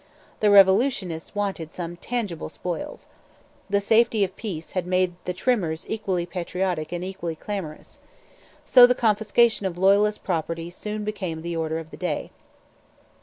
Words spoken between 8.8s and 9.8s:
the confiscation of